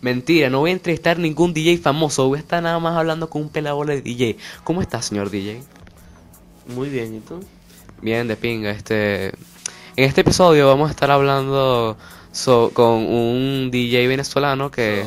[0.00, 3.42] Mentira, no voy a entrevistar ningún DJ famoso, voy a estar nada más hablando con
[3.42, 4.36] un pelador de DJ.
[4.62, 5.62] ¿Cómo estás, señor DJ?
[6.66, 7.40] Muy bien, ¿y tú?
[8.02, 9.28] Bien, de pinga, este...
[9.96, 11.96] En este episodio vamos a estar hablando
[12.30, 15.06] so- con un DJ venezolano que...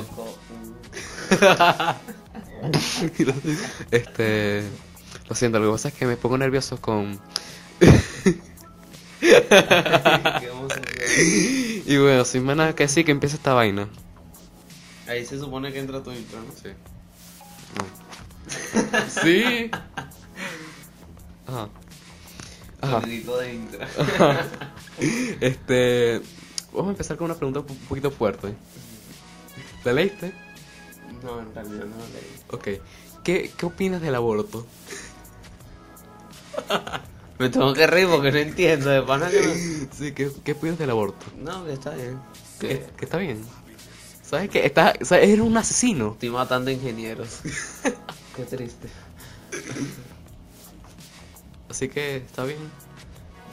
[3.92, 4.64] este...
[5.30, 7.20] Lo siento, lo que pasa es que me pongo nervioso con...
[11.86, 13.88] y bueno, sin más nada que decir que empieza esta vaina.
[15.10, 16.52] Ahí se supone que entra tu intro, ¿no?
[16.54, 16.70] Sí.
[19.24, 19.72] sí.
[21.48, 21.70] Ajá.
[22.80, 23.00] Ajá.
[23.00, 23.80] De intro.
[25.42, 26.22] Este.
[26.72, 28.54] Vamos a empezar con una pregunta un poquito fuerte.
[29.84, 30.32] ¿La leíste?
[31.24, 32.78] No, en realidad no lo leí.
[32.78, 32.84] Ok.
[33.24, 34.68] ¿Qué, qué opinas del aborto?
[37.40, 39.54] Me tengo que reír porque no entiendo, de pana que no...
[39.92, 41.26] Sí, ¿qué, qué opinas del aborto?
[41.38, 42.20] No, que está bien.
[42.60, 43.44] Que, Que que está bien.
[44.30, 44.64] ¿Sabes qué?
[44.64, 46.12] Está, sabes, eres un asesino.
[46.12, 47.40] estoy matando ingenieros.
[48.36, 48.88] Qué triste.
[51.68, 52.60] Así que está bien.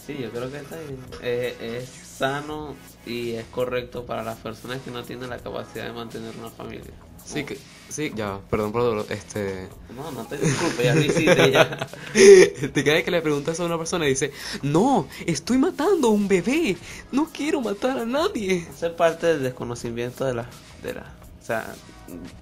[0.07, 0.99] Sí, yo creo que está bien.
[1.23, 5.93] Eh, es sano y es correcto para las personas que no tienen la capacidad de
[5.95, 6.93] mantener una familia.
[7.25, 9.69] Sí, que, sí, ya, perdón por este.
[9.97, 11.89] No, no te disculpes, ya lo hiciste ya.
[12.73, 14.31] Te cae que le preguntas a una persona y dice,
[14.63, 16.77] no, estoy matando a un bebé,
[17.11, 18.67] no quiero matar a nadie.
[18.73, 20.49] Eso es parte del desconocimiento de la,
[20.85, 21.75] O sea,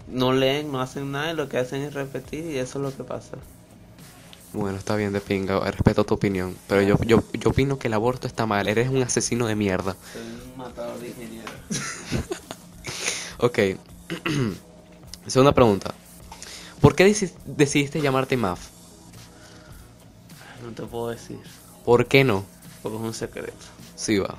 [0.08, 2.96] no leen, no hacen nada y lo que hacen es repetir y eso es lo
[2.96, 3.36] que pasa.
[4.52, 7.94] Bueno, está bien de pinga, respeto tu opinión, pero yo, yo, yo opino que el
[7.94, 9.96] aborto está mal, eres un asesino de mierda.
[10.12, 11.50] Soy un matador de ingenieros.
[13.38, 13.58] Ok,
[15.27, 15.92] segunda pregunta.
[16.80, 18.60] ¿Por qué deci- decidiste llamarte MAF?
[20.62, 21.40] No te puedo decir,
[21.84, 22.44] ¿Por qué no?
[22.82, 23.56] porque es un secreto.
[23.96, 24.36] Sí, va.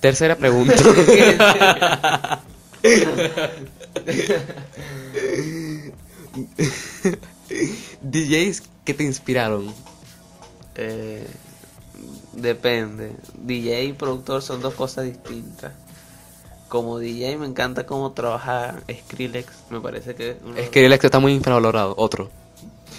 [0.00, 0.74] Tercera pregunta.
[8.02, 9.72] DJs que te inspiraron.
[10.76, 11.26] Eh,
[12.32, 13.12] depende.
[13.34, 15.72] DJ y productor son dos cosas distintas.
[16.68, 19.46] Como DJ me encanta cómo trabaja Skrillex.
[19.70, 20.36] Me parece que...
[20.44, 21.94] uno- Es que el ex está muy infravalorado.
[21.96, 22.30] Otro.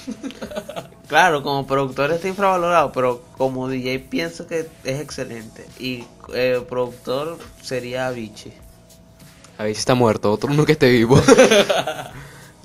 [1.07, 5.63] Claro, como productor está infravalorado, pero como DJ pienso que es excelente.
[5.77, 6.03] Y
[6.33, 8.51] eh, productor sería Avicii.
[9.57, 10.31] A ver si está muerto.
[10.31, 11.21] Otro uno que esté vivo.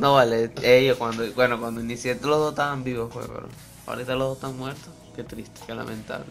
[0.00, 3.46] No vale, ellos cuando, bueno, cuando inicié los dos estaban vivos, pues, pero
[3.86, 4.88] ahorita los dos están muertos.
[5.14, 6.24] Qué triste, qué lamentable.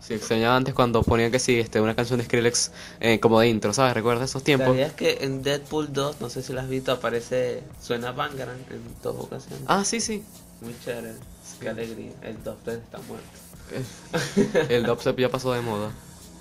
[0.00, 3.48] Sí, extrañaba antes cuando ponían que sí, este, una canción de Skrillex eh, como de
[3.48, 3.92] intro, ¿sabes?
[3.92, 4.68] ¿Recuerdas esos tiempos?
[4.68, 8.82] ¿Sabías que en Deadpool 2, no sé si lo has visto, aparece, suena Bangaran en
[9.02, 9.60] dos ocasiones?
[9.66, 10.24] Ah, sí, sí.
[10.62, 11.12] Muy chévere,
[11.60, 12.12] qué alegría.
[12.22, 14.68] El Doctor está muerto.
[14.72, 15.90] El dubstep ya pasó de moda.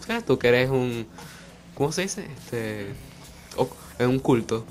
[0.08, 1.06] ¿Sabes tú que eres un...
[1.76, 2.28] ¿Cómo se dice?
[2.46, 3.11] Este...
[3.62, 4.66] o- Es un culto.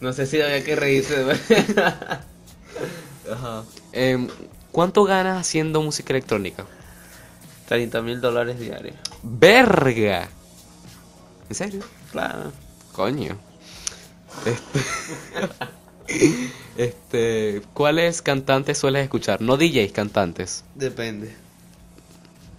[0.00, 1.24] No sé si había que reírse.
[3.32, 3.62] Ajá.
[3.92, 4.28] Em,
[4.72, 6.66] ¿Cuánto ganas haciendo música electrónica?
[7.68, 8.96] 30 mil dólares diarios.
[9.22, 10.28] ¡Verga!
[11.48, 11.82] ¿En serio?
[12.12, 12.52] Claro.
[12.92, 13.36] Coño.
[14.44, 14.80] Este...
[16.76, 17.62] este...
[17.72, 19.40] ¿Cuáles cantantes sueles escuchar?
[19.40, 20.64] No DJs, cantantes.
[20.74, 21.34] Depende.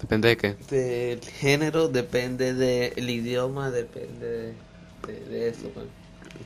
[0.01, 0.57] Depende de qué.
[0.69, 4.53] Del género, depende del idioma, depende de,
[5.07, 5.69] de- de eso.
[5.73, 5.85] pues.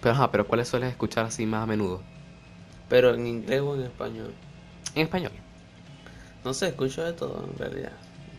[0.02, 2.02] Pero, ajá, pero ¿cuáles sueles escuchar así más a menudo?
[2.90, 4.34] Pero en inglés o en español.
[4.96, 5.32] En español.
[6.44, 7.92] No sé, escucho de todo en realidad.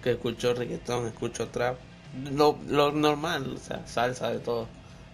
[0.03, 1.77] Que escucho reggaetón, escucho trap.
[2.33, 4.67] Lo, lo normal, o sea, salsa, de todo.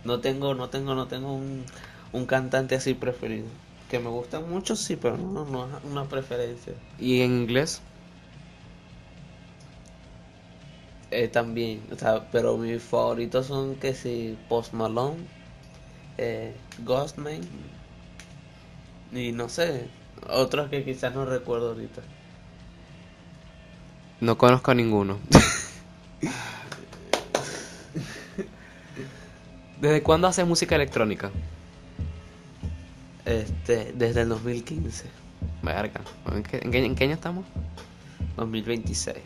[0.05, 1.65] No tengo, no tengo, no tengo un,
[2.13, 3.47] un cantante así preferido.
[3.91, 6.73] Que me gustan mucho, sí, pero no, no es una preferencia.
[6.99, 7.83] ¿Y en inglés?
[11.11, 15.17] Eh, también, o sea, pero mis favoritos son que si Post Malone,
[16.19, 17.41] eh, Ghostman
[19.13, 19.87] y no sé,
[20.29, 22.03] otros que quizás no recuerdo ahorita.
[24.21, 25.19] No conozco a ninguno.
[29.81, 31.31] ¿Desde cuándo haces música electrónica?
[33.25, 35.05] Este, desde el 2015,
[35.63, 36.01] Verga.
[36.33, 37.45] ¿En qué, en qué- en qué año estamos?
[38.37, 39.17] 2026.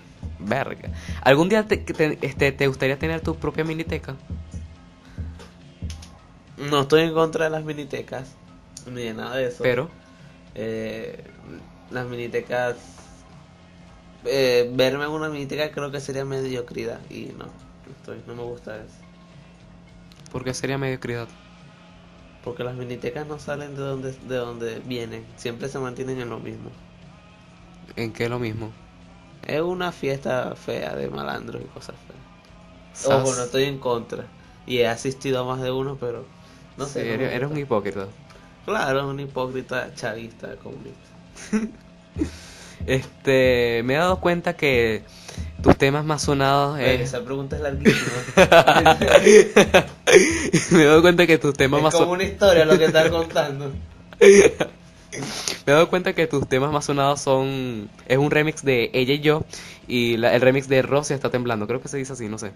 [0.40, 0.90] Verga.
[1.22, 1.84] ¿Algún día te,
[2.22, 4.16] este, te gustaría tener tu propia miniteca?
[6.56, 8.36] No estoy en contra de las minitecas,
[8.86, 9.62] ni de nada de eso.
[9.62, 9.90] Pero,
[10.54, 11.24] Eh,
[11.90, 12.76] las minitecas,
[14.24, 17.46] eh, verme en una miniteca creo que sería mediocridad y no,
[17.90, 19.04] estoy, no me gusta eso.
[20.30, 21.28] porque sería mediocridad.
[22.42, 26.38] Porque las minitecas no salen de donde, de donde vienen, siempre se mantienen en lo
[26.40, 26.70] mismo.
[27.96, 28.72] ¿En qué es lo mismo?
[29.46, 33.06] Es una fiesta fea de malandros y cosas feas.
[33.22, 34.24] Ojo, no estoy en contra.
[34.66, 36.24] y he asistido a más de uno, pero
[36.76, 37.04] no Sí, sé.
[37.04, 38.06] no eres, eres un hipócrita.
[38.66, 41.08] Claro, un hipócrita chavista, comunista.
[42.86, 45.02] Este, me he dado cuenta que
[45.62, 47.02] tus temas más sonados es...
[47.02, 48.10] Esa pregunta es larguísima.
[50.70, 52.86] me he dado cuenta que tus temas es más como son- una historia lo que
[52.86, 53.70] estás contando.
[55.66, 57.88] Me he dado cuenta que tus temas más sonados son...
[58.06, 59.44] Es un remix de Ella y Yo
[59.86, 61.66] y la- el remix de Rosy está temblando.
[61.66, 62.52] Creo que se dice así, no sé.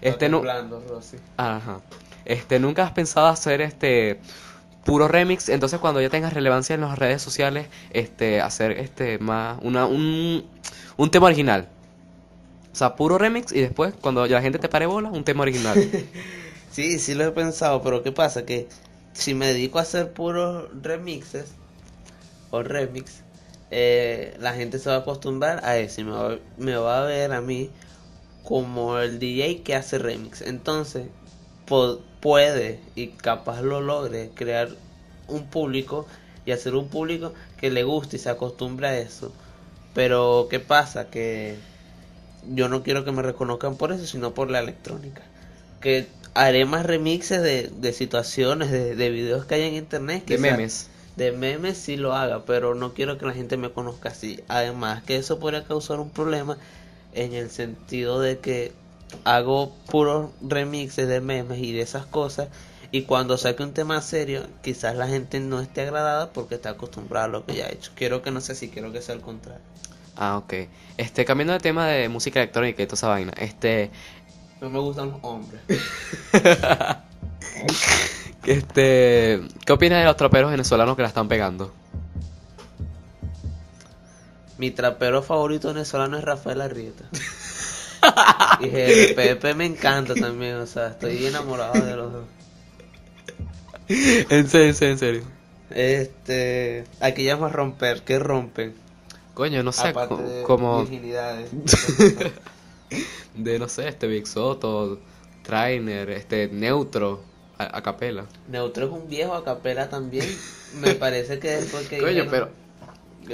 [0.00, 0.38] Este no...
[0.38, 1.16] Temblando, Rosy.
[1.36, 1.80] Ajá.
[2.24, 4.20] Este, ¿nunca has pensado hacer este
[4.84, 5.48] puro remix?
[5.48, 10.44] Entonces cuando ya tengas relevancia en las redes sociales, este, hacer este más una un,
[10.96, 11.68] un tema original.
[12.72, 15.42] O sea, puro remix y después cuando ya la gente te pare bola, un tema
[15.42, 15.76] original.
[16.72, 18.46] Sí, sí lo he pensado, pero ¿qué pasa?
[18.46, 18.68] Que
[19.12, 21.46] si me dedico a hacer puros remixes
[22.50, 23.22] o remix,
[23.70, 27.06] eh, la gente se va a acostumbrar a eso y me va, me va a
[27.06, 27.70] ver a mí
[28.42, 30.42] como el DJ que hace remix.
[30.42, 31.08] Entonces,
[31.66, 34.70] po- puede y capaz lo logre crear
[35.28, 36.06] un público
[36.46, 39.32] y hacer un público que le guste y se acostumbre a eso.
[39.94, 41.10] Pero, ¿qué pasa?
[41.10, 41.58] Que
[42.42, 45.22] yo no quiero que me reconozcan por eso, sino por la electrónica.
[45.80, 50.24] Que haré más remixes de, de situaciones, de, de videos que hay en internet.
[50.26, 50.42] De quizá.
[50.42, 50.89] memes.
[51.16, 54.40] De memes sí lo haga, pero no quiero que la gente me conozca así.
[54.48, 56.56] Además, que eso podría causar un problema
[57.12, 58.72] en el sentido de que
[59.24, 62.48] hago puros remixes de memes y de esas cosas.
[62.92, 67.26] Y cuando saque un tema serio, quizás la gente no esté agradada porque está acostumbrada
[67.26, 67.92] a lo que ya he hecho.
[67.94, 69.62] Quiero que no sea así, quiero que sea al contrario.
[70.16, 70.54] Ah, ok.
[70.96, 73.32] Este, cambiando de tema de música electrónica y toda esa vaina.
[73.36, 73.90] Este,
[74.60, 75.60] No me gustan los hombres.
[78.46, 81.72] este, ¿qué opinas de los troperos venezolanos que la están pegando?
[84.58, 87.04] Mi trapero favorito venezolano es Rafael Arrieta.
[88.60, 92.24] y el Pepe me encanta también, o sea, estoy enamorado de los dos.
[93.88, 95.22] en serio, en serio, en serio.
[95.70, 98.74] Este, aquí llama romper, ¿qué rompen?
[99.34, 100.84] Coño, no sé, co- de como
[103.36, 104.98] de no sé, este Big Soto,
[105.42, 107.22] Trainer, este Neutro,
[107.60, 108.26] a, a capela.
[108.48, 110.26] Neutro es un viejo a capela también.
[110.80, 112.50] Me parece que después que Coño, pero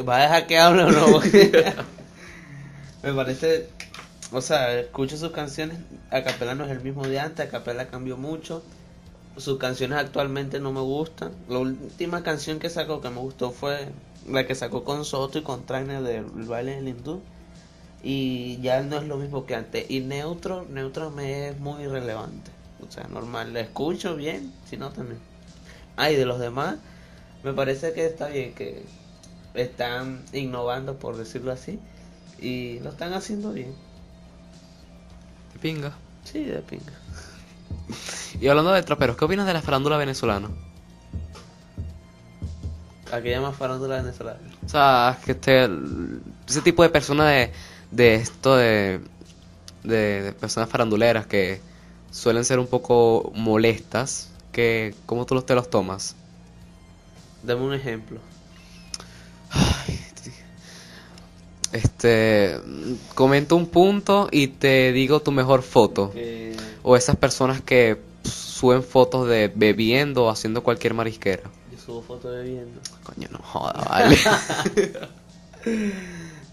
[0.03, 1.07] ¿Va a dejar que hable o no?
[3.03, 3.69] Me parece,
[4.33, 5.79] o sea, escucho sus canciones,
[6.11, 8.63] a capela no es el mismo de antes, a capela cambió mucho.
[9.37, 11.33] Sus canciones actualmente no me gustan.
[11.49, 13.89] La última canción que sacó que me gustó fue
[14.27, 17.21] la que sacó con Soto y con Trainer del baile del hindú.
[18.03, 19.91] Y ya no es lo mismo que antes.
[19.91, 22.51] Y Neutro, Neutro me es muy relevante.
[22.87, 25.19] O sea, normal, la escucho bien, si no también.
[25.97, 26.77] Ah, y de los demás,
[27.43, 28.85] me parece que está bien que
[29.55, 31.79] están innovando, por decirlo así,
[32.39, 33.75] y lo están haciendo bien.
[35.53, 35.93] qué pinga.
[36.25, 36.93] Sí, de pinga.
[38.41, 40.51] Y hablando de troperos, ¿qué opinas de la farándula venezolana?
[43.11, 44.41] Aquí llama farándula venezolana.
[44.65, 45.69] O sea, que este,
[46.47, 47.53] ese tipo de personas de,
[47.93, 49.01] de esto de,
[49.85, 51.61] de, de personas faranduleras que
[52.11, 56.15] suelen ser un poco molestas, que ¿cómo tú los te los tomas?
[57.43, 58.21] Dame un ejemplo.
[61.73, 62.59] Este,
[63.15, 66.13] comento un punto y te digo tu mejor foto.
[66.83, 71.43] O esas personas que suben fotos de bebiendo o haciendo cualquier marisquera.
[71.71, 72.81] yo subo fotos bebiendo.
[73.03, 74.17] Coño, no joda, vale.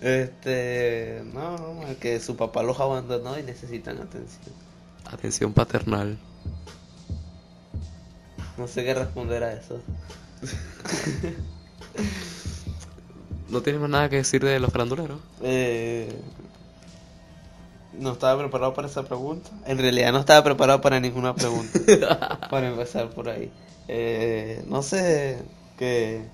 [0.01, 4.53] Este, no, no, es que su papá los abandonó y necesitan atención.
[5.12, 6.17] Atención paternal.
[8.57, 9.79] No sé qué responder a eso.
[13.50, 15.19] ¿No tienes más nada que decir de los faranduleros?
[15.41, 16.12] Eh,
[18.00, 19.50] no estaba preparado para esa pregunta.
[19.65, 22.39] En realidad no estaba preparado para ninguna pregunta.
[22.50, 23.51] para empezar por ahí.
[23.88, 25.39] Eh, no sé,
[25.77, 26.25] que...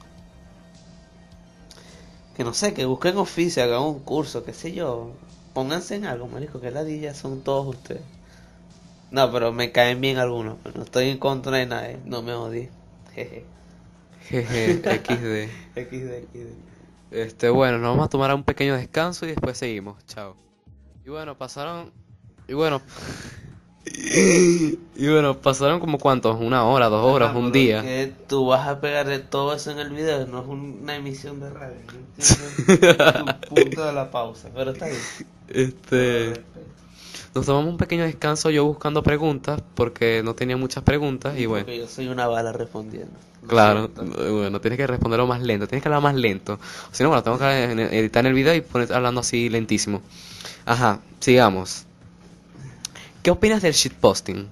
[2.36, 5.12] Que no sé, que busquen oficio, hagan un curso, qué sé yo.
[5.54, 8.02] Pónganse en algo, marico, que ladillas son todos ustedes.
[9.12, 10.58] No, pero me caen bien algunos.
[10.76, 12.70] no estoy en contra de nadie, no me odie.
[13.14, 13.46] Jeje.
[14.22, 15.50] Jeje, XD.
[15.76, 16.70] XD, XD.
[17.12, 20.06] Este, bueno, nos vamos a tomar un pequeño descanso y después seguimos.
[20.06, 20.36] Chao.
[21.06, 21.92] Y bueno, pasaron.
[22.48, 22.82] Y bueno.
[24.96, 27.82] y bueno, pasaron como cuántos, una hora, dos horas, Ajá, un día.
[27.82, 31.40] Que tú vas a pegar de todo eso en el video, no es una emisión
[31.40, 31.78] de radio.
[32.18, 35.00] No tu punto de la pausa, pero está bien.
[35.48, 36.34] Este.
[37.36, 41.66] Nos tomamos un pequeño descanso yo buscando preguntas porque no tenía muchas preguntas y bueno.
[41.66, 43.12] Porque yo soy una bala respondiendo.
[43.44, 46.60] Lo Claro, bueno, tienes que responderlo más lento, tienes que hablar más lento.
[46.92, 47.64] Si no, bueno, tengo que
[48.00, 50.02] editar el video y poner hablando así lentísimo.
[50.66, 51.86] Ajá, sigamos.
[53.24, 54.50] ¿Qué opinas del shitposting?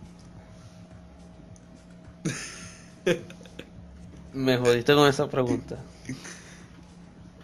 [4.33, 5.77] Me jodiste con esa pregunta.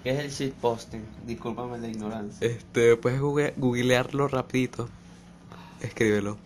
[0.04, 1.04] ¿Qué es el shitposting?
[1.26, 2.46] Discúlpame la ignorancia.
[2.48, 4.90] Este, puedes google- googlearlo rapidito.
[5.84, 6.38] Escríbelo.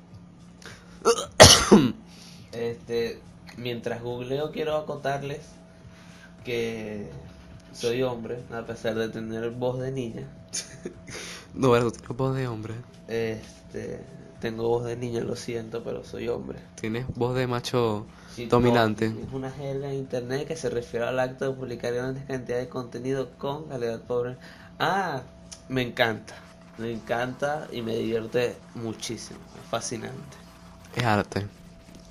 [2.51, 3.19] Este,
[3.55, 5.41] mientras googleo quiero acotarles
[6.43, 7.09] que
[7.71, 10.27] soy hombre, a pesar de tener voz de niña.
[11.53, 12.75] No, bueno, tú tienes voz de hombre.
[13.07, 13.99] Este,
[14.39, 16.59] tengo voz de niña, lo siento, pero soy hombre.
[16.79, 19.05] Tienes voz de macho Shitposting dominante.
[19.07, 22.69] Es una jerga en internet que se refiere al acto de publicar grandes cantidades de
[22.69, 24.37] contenido con calidad pobre.
[24.77, 25.23] Ah,
[25.67, 26.35] me encanta.
[26.77, 29.39] Me encanta y me divierte muchísimo.
[29.63, 30.37] Es fascinante.
[30.95, 31.47] Es arte.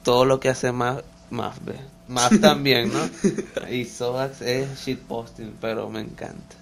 [0.03, 1.77] Todo lo que hace más, más ve.
[2.09, 3.69] Más también, ¿no?
[3.71, 6.57] Y Sodax es shitposting, pero me encanta.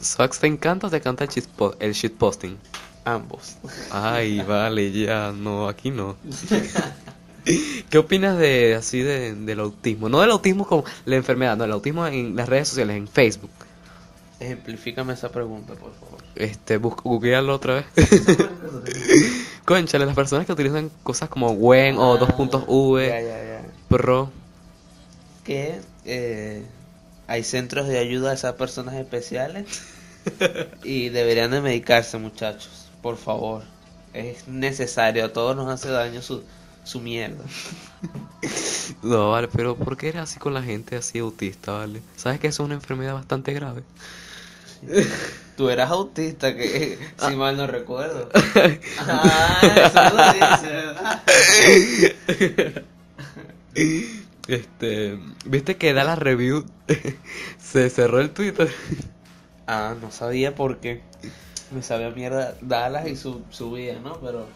[0.00, 2.56] ¿Swax te encanta o te encanta el, shitpo- el shitposting?
[3.04, 3.56] Ambos.
[3.90, 6.16] Ay, vale, ya, no, aquí no.
[7.90, 10.08] ¿Qué opinas de así de, del autismo?
[10.10, 13.50] No del autismo como la enfermedad, no, el autismo en las redes sociales, en Facebook.
[14.40, 16.22] Ejemplifícame esa pregunta, por favor.
[16.36, 17.86] Este, googlealo otra vez.
[19.64, 23.72] Conchale, las personas que utilizan cosas como Wen o dos puntos Ya, V, ya, ya.
[23.88, 24.32] Pro.
[25.44, 26.64] que eh,
[27.26, 29.66] hay centros de ayuda a esas personas especiales
[30.84, 33.64] y deberían de medicarse muchachos, por favor.
[34.14, 36.44] Es necesario, a todos nos hace daño su,
[36.84, 37.44] su mierda.
[39.02, 42.02] No, vale, pero ¿por qué eres así con la gente así autista, vale?
[42.16, 43.82] ¿Sabes que eso es una enfermedad bastante grave?
[45.56, 48.28] Tú eras autista, que si mal no recuerdo.
[49.00, 51.22] Ah, eso lo dice, ¿verdad?
[54.48, 56.64] Este, ¿viste que da la review?
[57.60, 58.70] Se cerró el Twitter.
[59.66, 61.02] Ah, no sabía por qué.
[61.70, 64.18] Me sabía mierda Dallas y su, subía, ¿no?
[64.20, 64.46] Pero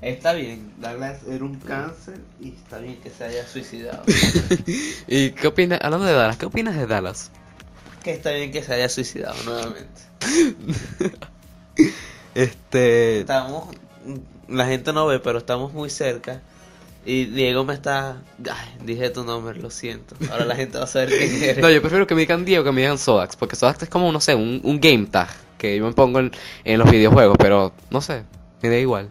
[0.00, 0.72] está bien.
[0.78, 4.02] Dallas era un cáncer y está bien que se haya suicidado.
[5.06, 5.78] ¿Y qué opinas?
[5.82, 7.30] Hablando de Dallas, ¿qué opinas de Dallas?
[8.02, 10.02] Que está bien que se haya suicidado nuevamente.
[12.34, 13.68] Este, Estamos,
[14.48, 16.40] la gente no ve, pero estamos muy cerca.
[17.04, 18.22] Y Diego me está.
[18.50, 20.14] Ay, dije tu nombre, lo siento.
[20.30, 21.58] Ahora la gente va a saber quién eres.
[21.58, 24.12] no, yo prefiero que me digan Diego que me digan Sodax, porque Sodax es como,
[24.12, 25.28] no sé, un, un game tag
[25.58, 26.32] que yo me pongo en,
[26.64, 28.24] en los videojuegos, pero no sé,
[28.62, 29.10] me da igual.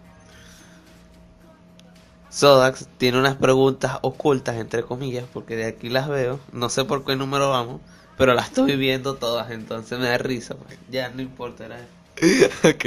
[2.29, 6.39] Sodax tiene unas preguntas ocultas, entre comillas, porque de aquí las veo.
[6.53, 7.81] No sé por qué número vamos,
[8.21, 10.55] pero las estoy viendo todas, entonces me da risa.
[10.55, 10.77] pues.
[10.89, 11.77] Ya no importa, era
[12.63, 12.85] ok,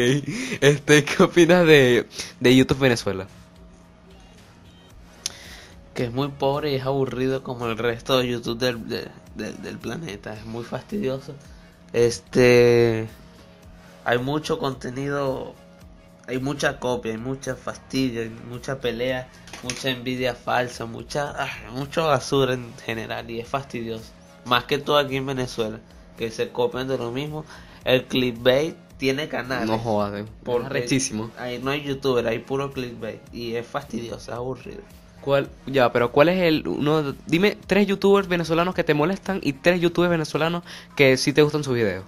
[0.60, 2.06] este, ¿qué opinas de,
[2.40, 3.26] de YouTube Venezuela?
[5.94, 9.62] que es muy pobre y es aburrido como el resto de YouTube del, de- del-
[9.62, 10.34] del planeta.
[10.34, 11.34] Es muy fastidioso.
[11.92, 13.06] Este.
[14.04, 15.54] Hay mucho contenido.
[16.26, 19.28] Hay mucha copia, hay mucha fastidio, hay mucha pelea,
[19.62, 21.32] mucha envidia falsa, mucha.
[21.36, 24.06] ah, mucha basura en general y es fastidioso.
[24.44, 25.80] Más que todo aquí en Venezuela,
[26.18, 27.44] que se copian de lo mismo.
[27.84, 29.66] El clickbait tiene canales.
[29.66, 31.30] No jodas, eh, es rechísimo.
[31.38, 33.20] Ahí no hay youtuber, hay puro clickbait.
[33.32, 34.80] Y es fastidioso, es aburrido.
[35.20, 37.14] ¿Cuál, ya, pero ¿cuál es el uno?
[37.26, 40.64] Dime tres youtubers venezolanos que te molestan y tres youtubers venezolanos
[40.96, 42.04] que sí te gustan sus videos.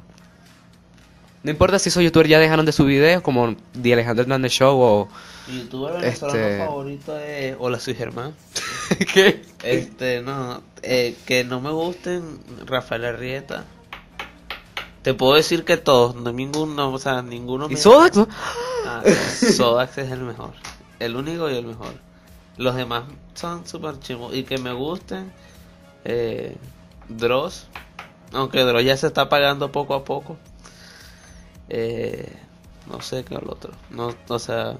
[1.42, 4.80] No importa si esos youtubers ya dejaron de subir videos, como The Alejandro Hernández Show
[4.80, 5.08] o...
[5.46, 8.34] Mi youtuber venezolano Este- favorito es Hola soy Germán.
[9.14, 9.42] ¿Qué?
[9.62, 13.64] Este, no, eh, que no me gusten Rafael Arrieta.
[15.02, 18.16] Te puedo decir que todos, no ninguno, o sea, ninguno ¿Y me- Sodax?
[18.16, 18.28] no?
[18.86, 20.52] Ah, Sodax es el mejor,
[20.98, 21.94] el único y el mejor.
[22.56, 25.30] Los demás son super chimos y que me gusten
[26.04, 26.56] eh,
[27.08, 27.66] Dross,
[28.32, 30.36] aunque Dross ya se está apagando poco a poco.
[31.68, 32.32] Eh,
[32.90, 33.72] no sé qué el otro.
[33.90, 34.76] No, o sea,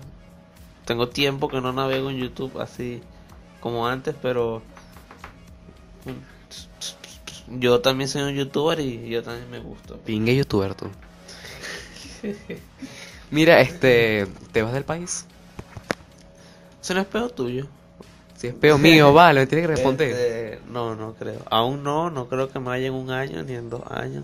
[0.86, 3.02] tengo tiempo que no navego en YouTube así
[3.60, 4.62] como antes, pero
[7.48, 9.98] yo también soy un youtuber y yo también me gusto.
[9.98, 10.86] Pingue youtuber tú.
[13.30, 14.26] Mira, este...
[14.52, 15.26] ¿Te vas del país?
[16.80, 17.66] Eso no es peor tuyo.
[18.36, 20.10] Si es peo mío, vale, me tienes que responder.
[20.10, 21.40] Este, no, no creo.
[21.50, 24.22] Aún no, no creo que me vaya en un año ni en dos años.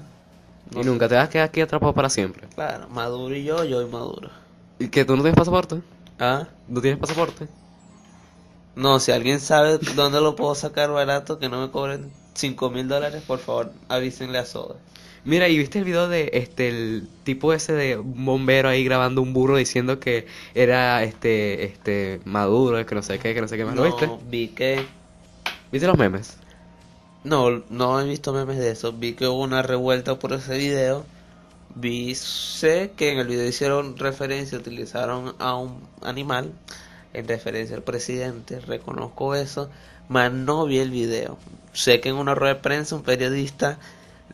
[0.72, 0.90] No y sé.
[0.90, 2.46] nunca te vas a quedar aquí atrapado para siempre.
[2.54, 4.30] Claro, Maduro y yo, yo y Maduro.
[4.78, 5.82] ¿Y que tú no tienes pasaporte?
[6.22, 6.46] ¿Ah?
[6.68, 7.48] ¿No tienes pasaporte?
[8.76, 12.86] No, si alguien sabe dónde lo puedo sacar barato, que no me cobren 5 mil
[12.86, 14.76] dólares, por favor, avísenle a Soda.
[15.24, 19.20] Mira, ¿y viste el video de este el tipo ese de un bombero ahí grabando
[19.20, 23.56] un burro diciendo que era este este Maduro, que no sé qué, que no sé
[23.56, 23.74] qué más?
[23.74, 24.08] ¿Lo viste?
[24.30, 24.86] Vi que...
[25.72, 26.36] ¿Viste los memes?
[27.24, 28.92] No, no he visto memes de eso.
[28.92, 31.04] Vi que hubo una revuelta por ese video.
[31.74, 36.52] Vi, sé que en el video hicieron referencia, utilizaron a un animal
[37.14, 39.70] en referencia al presidente, reconozco eso,
[40.08, 41.38] mas no vi el video.
[41.72, 43.78] Sé que en una rueda de prensa un periodista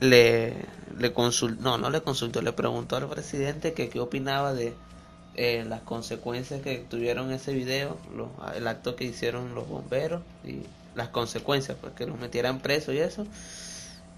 [0.01, 0.55] le,
[0.99, 4.75] le consultó, no, no le consultó, le preguntó al presidente que qué opinaba de
[5.37, 10.63] eh, las consecuencias que tuvieron ese video, los, el acto que hicieron los bomberos y
[10.97, 13.25] las consecuencias, pues que los metieran presos y eso.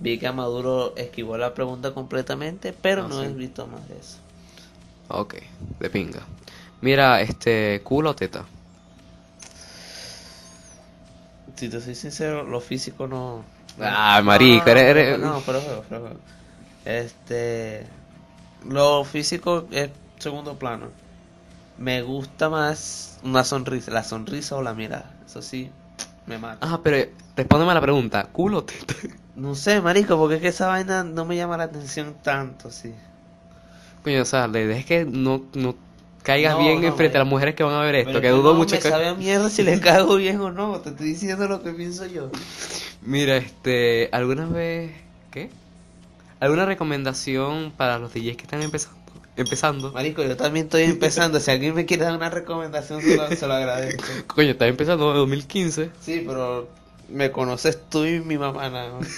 [0.00, 3.26] Vi que a Maduro esquivó la pregunta completamente, pero Ah, no sí.
[3.26, 4.16] he visto más de eso.
[5.08, 5.34] Ok,
[5.78, 6.20] de pinga.
[6.80, 8.44] Mira, este, culo o teta.
[11.56, 13.44] Si te soy sincero, lo físico no.
[13.80, 16.16] Ah, marico, no, pero- eres- No, pero juego, pero juego.
[16.84, 17.86] Este.
[18.66, 20.86] Lo físico es segundo plano.
[21.78, 25.10] Me gusta más una sonrisa, la sonrisa o la mirada.
[25.26, 25.70] Eso sí,
[26.26, 26.58] me mata.
[26.66, 28.94] Ah, pero respóndeme a la pregunta, culo o teta.
[29.40, 32.92] No sé, marico, porque es que esa vaina no me llama la atención tanto, sí.
[34.04, 35.74] Coño, o sea, la idea es que no, no
[36.22, 38.28] caigas No, bien no, enfrente a las mujeres que van a ver esto, Pero que
[38.28, 38.90] dudo no mucho me que...
[38.90, 40.78] sabe a mierda si le cago bien o no.
[40.80, 42.30] Te estoy diciendo lo que pienso yo.
[43.00, 44.92] Mira, este, ¿alguna vez...
[45.30, 45.48] ¿Qué?
[46.38, 48.98] ¿Alguna recomendación para los DJs que están empezando?
[49.36, 49.92] Empezando.
[49.92, 51.40] Marico, yo también estoy empezando.
[51.40, 54.04] Si alguien me quiere dar una recomendación, se lo, se lo agradezco.
[54.26, 55.90] Coño, estás empezando en 2015.
[55.98, 56.68] Sí, pero
[57.10, 59.08] me conoces tú y mi mamá nada más.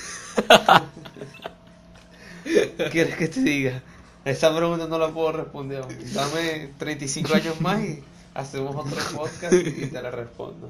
[2.91, 3.83] ¿Quieres que te diga?
[4.25, 5.83] Esa pregunta no la puedo responder.
[5.83, 5.95] aún.
[6.13, 8.03] Dame 35 años más y
[8.35, 10.69] hacemos otro podcast y te la respondo.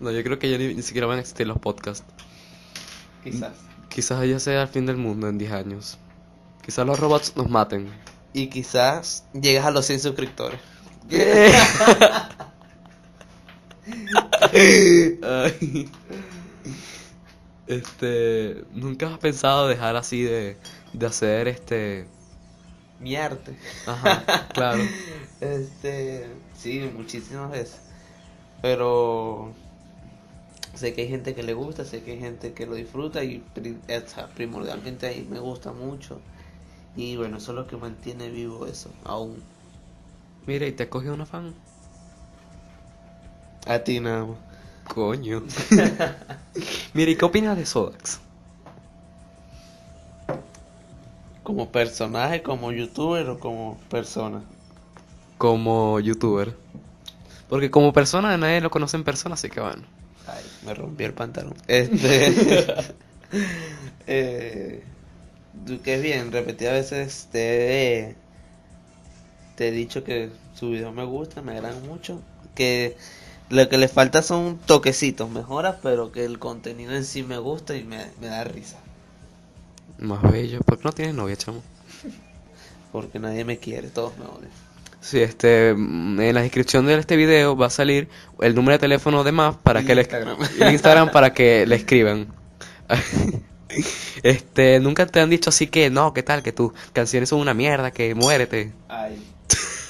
[0.00, 2.04] No, yo creo que ya ni, ni siquiera van a existir los podcasts.
[3.22, 3.52] Quizás.
[3.88, 5.98] Quizás ya sea el fin del mundo en 10 años.
[6.64, 7.90] Quizás los robots nos maten.
[8.32, 10.60] Y quizás llegas a los 100 suscriptores.
[15.22, 15.90] Ay.
[17.66, 20.56] Este, ¿nunca has pensado dejar así de,
[20.92, 22.06] de hacer este...
[23.00, 23.56] Mi arte.
[23.86, 24.82] Ajá, claro.
[25.40, 27.80] Este, sí, muchísimas veces.
[28.62, 29.52] Pero
[30.74, 33.42] sé que hay gente que le gusta, sé que hay gente que lo disfruta y
[34.34, 36.18] primordialmente ahí me gusta mucho.
[36.96, 39.42] Y bueno, eso es lo que mantiene vivo eso, aún.
[40.46, 41.52] Mira, y te coge una fan.
[43.66, 44.38] A ti nada más.
[44.88, 45.42] Coño.
[46.94, 48.20] Mira, ¿y qué opinas de Sodax?
[51.42, 54.42] Como personaje, como youtuber o como persona.
[55.38, 56.56] Como youtuber.
[57.48, 59.82] Porque como persona nadie lo conoce en persona, así que bueno.
[60.26, 61.54] Ay, me rompí el pantalón.
[61.66, 62.32] Este.
[64.06, 64.82] eh,
[65.82, 68.16] que es bien, repetidas veces te he,
[69.56, 72.20] te he dicho que su video me gusta, me agradan mucho.
[72.54, 72.96] Que
[73.54, 77.76] lo que le falta son toquecitos, mejoras, pero que el contenido en sí me gusta
[77.76, 78.78] y me, me da risa.
[79.98, 80.60] Más bello.
[80.60, 81.62] ¿Por qué no tienes novia, chamo?
[82.92, 84.50] Porque nadie me quiere, todos me odian.
[85.00, 88.08] Sí, este, en la descripción de este video va a salir
[88.40, 90.38] el número de teléfono de Maf para Y que le Instagram.
[90.60, 92.28] el Instagram para que le escriban.
[94.22, 96.44] Este, nunca te han dicho así que no, ¿qué tal?
[96.44, 98.72] Que tus canciones son una mierda, que muérete.
[98.88, 99.20] Ay.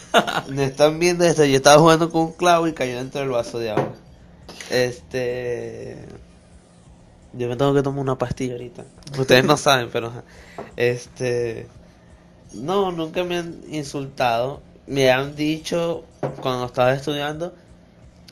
[0.48, 1.44] Me están viendo esto.
[1.44, 3.92] Yo estaba jugando con un clavo y cayó dentro del vaso de agua.
[4.70, 5.96] Este.
[7.32, 8.84] Yo me tengo que tomar una pastilla ahorita.
[9.18, 10.12] Ustedes no saben, pero.
[10.76, 11.66] Este.
[12.52, 14.60] No, nunca me han insultado.
[14.86, 16.04] Me han dicho
[16.40, 17.54] cuando estaba estudiando.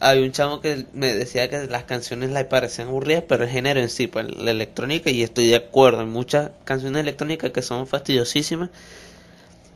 [0.00, 3.78] Había un chamo que me decía que las canciones le parecían aburridas, pero el género
[3.78, 6.00] en sí, pues la electrónica, y estoy de acuerdo.
[6.00, 8.70] Hay muchas canciones electrónicas que son fastidiosísimas.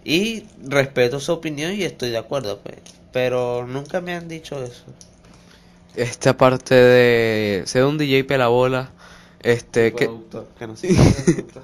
[0.09, 2.77] Y respeto su opinión y estoy de acuerdo, pues.
[3.13, 4.85] Pero nunca me han dicho eso.
[5.97, 8.91] Este, aparte de ser un DJ pelabola,
[9.41, 11.63] este, ¿qué, Productor, que no sé si es productor.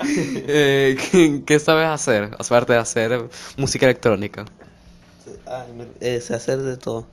[0.00, 2.30] eh, ¿qué, qué sabes hacer?
[2.38, 3.28] Aparte de hacer
[3.58, 4.46] música electrónica.
[5.46, 7.04] Ay, me- eh, sé hacer de todo.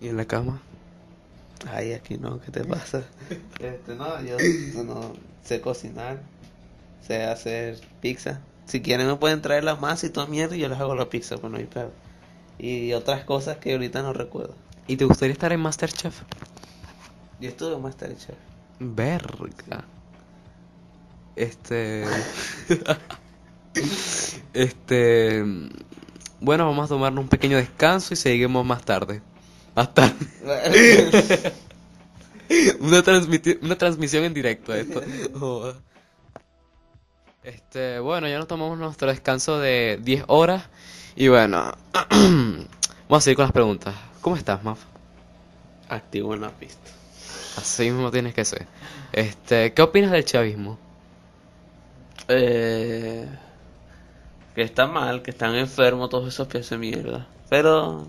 [0.00, 0.60] ¿Y en la cama?
[1.72, 3.04] Ay, aquí no, ¿qué te pasa?
[3.60, 4.38] Este, no, yo
[4.82, 5.12] no,
[5.44, 6.18] sé cocinar,
[7.06, 8.40] sé hacer pizza.
[8.70, 11.08] Si quieren me pueden traer la masa y toda mierda y yo les hago la
[11.08, 11.90] pizza, pues no hay pedo.
[12.58, 14.54] Y otras cosas que ahorita no recuerdo.
[14.86, 16.20] ¿Y te gustaría estar en Masterchef?
[17.40, 18.36] Yo estuve en Masterchef.
[18.78, 19.84] Verga.
[21.34, 22.04] Este.
[24.54, 25.42] este.
[26.40, 29.20] Bueno, vamos a tomarnos un pequeño descanso y seguimos más tarde.
[29.74, 30.14] Más tarde.
[32.80, 35.02] Una, transmiti- una transmisión en directo esto.
[37.42, 40.64] Este, bueno, ya nos tomamos nuestro descanso de 10 horas.
[41.16, 41.72] Y bueno,
[42.10, 42.66] vamos
[43.10, 43.94] a seguir con las preguntas.
[44.20, 44.80] ¿Cómo estás, Maf?
[45.88, 46.90] Activo en la pista.
[47.56, 48.66] Así mismo tienes que ser.
[49.12, 50.78] Este, ¿qué opinas del chavismo?
[52.28, 53.26] Eh,
[54.54, 57.26] que está mal, que están enfermos todos esos pies de mierda.
[57.48, 58.06] Pero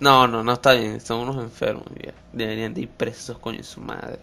[0.00, 1.00] No, no, no está bien.
[1.00, 1.84] Son unos enfermos.
[2.02, 2.12] ya.
[2.32, 4.18] Deberían de ir presos, coño, su madre.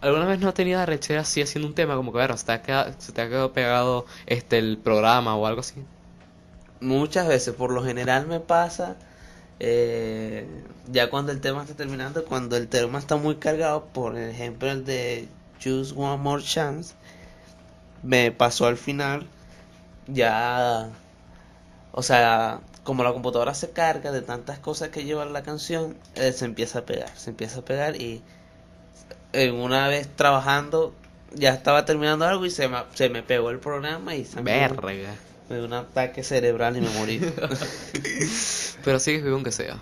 [0.00, 2.52] ¿Alguna vez no has tenido arrechera así haciendo un tema como que, bueno, se te
[2.52, 5.82] ha quedado, se te ha quedado pegado este el programa o algo así?
[6.80, 8.96] Muchas veces, por lo general me pasa,
[9.58, 10.46] eh,
[10.92, 14.84] ya cuando el tema está terminando, cuando el tema está muy cargado, por ejemplo el
[14.84, 15.28] de
[15.58, 16.94] Choose One More Chance,
[18.02, 19.26] me pasó al final,
[20.06, 20.90] ya,
[21.92, 26.32] o sea, como la computadora se carga de tantas cosas que lleva la canción, eh,
[26.32, 28.22] se empieza a pegar, se empieza a pegar y
[29.36, 30.94] eh, una vez trabajando
[31.34, 34.52] ya estaba terminando algo y se me, se me pegó el programa y se me,
[34.52, 35.14] Verga.
[35.48, 37.18] me dio un ataque cerebral y me morí.
[38.84, 39.78] Pero sigues vivo aunque sea.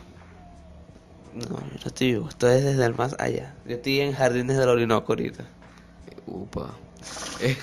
[1.35, 3.55] No, yo no estoy vivo, estoy desde el más allá.
[3.67, 5.45] Yo estoy en Jardines del Orinoco ahorita.
[6.27, 6.71] Upa.
[7.41, 7.57] Eh,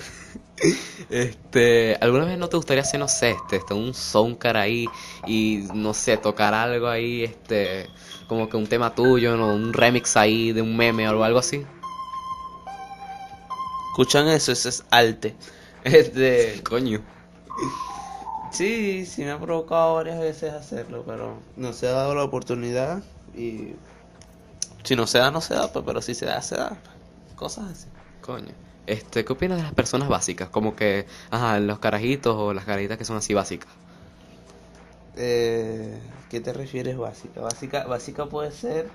[1.10, 4.86] Este, ¿alguna vez no te gustaría hacer, no sé, este, este, un soundcar ahí
[5.26, 7.88] y, no sé, tocar algo ahí, este,
[8.28, 9.54] como que un tema tuyo, ¿no?
[9.54, 11.66] un remix ahí de un meme o algo así?
[13.92, 14.52] ¿Escuchan eso?
[14.52, 15.34] Eso es arte.
[15.84, 17.00] Este, Coño.
[18.52, 23.02] sí, sí me ha provocado varias veces hacerlo, pero no se ha dado la oportunidad
[23.36, 23.74] y
[24.84, 26.78] si no se da, no se da, pues, pero si se da, se da.
[27.34, 27.86] Cosas así.
[28.20, 28.52] Coño.
[28.86, 30.48] Este, ¿qué opinas de las personas básicas?
[30.48, 33.70] Como que, ajá, los carajitos o las carajitas que son así básicas.
[35.16, 35.98] Eh,
[36.30, 37.40] ¿qué te refieres básica?
[37.40, 38.88] Básica, básica puede ser,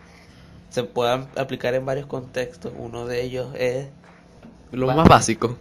[0.70, 2.74] se puede aplicar en varios contextos.
[2.78, 3.88] Uno de ellos es
[4.72, 5.58] Lo más básico.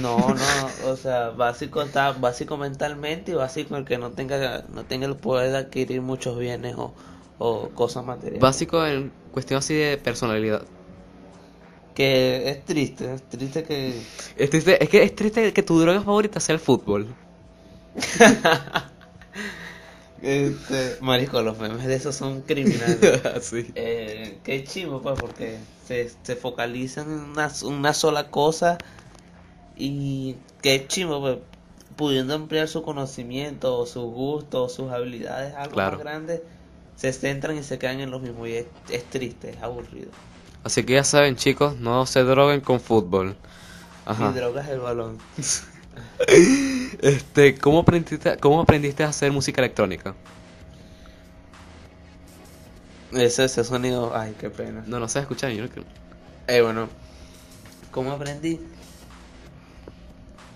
[0.00, 4.84] No, no, o sea, básico está básico mentalmente y básico el que no tenga no
[4.84, 6.94] tenga el poder de adquirir muchos bienes o,
[7.38, 8.40] o cosas materiales.
[8.40, 10.62] Básico en cuestión así de personalidad.
[11.94, 14.00] Que es triste, es triste que
[14.36, 17.08] Es triste, es que es triste que tu droga favorita sea el fútbol.
[20.22, 22.98] este, marico, los memes de esos son criminales.
[23.42, 23.70] sí.
[23.74, 28.78] Eh, qué chivo, pues, porque se, se focalizan en una, una sola cosa
[29.76, 31.38] y qué chivo, pues,
[31.96, 35.96] pudiendo ampliar su conocimiento, o sus gustos, sus habilidades, algo Claro.
[35.96, 36.42] más grande,
[36.96, 40.10] se centran y se quedan en lo mismo y es, es triste, es aburrido.
[40.64, 43.36] Así que ya saben, chicos, no se droguen con fútbol.
[44.04, 44.30] Ajá.
[44.30, 45.18] Y drogas el balón.
[46.26, 50.14] Este, ¿cómo aprendiste, cómo aprendiste a hacer música electrónica?
[53.12, 54.84] Ese, ese sonido, ay, qué pena.
[54.86, 55.84] No, no sé escuchar, yo no creo.
[56.46, 56.88] Eh, bueno,
[57.90, 58.60] ¿cómo aprendí?